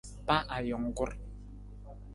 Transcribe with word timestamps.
Pa 0.27 0.37
ajungkur! 0.57 1.09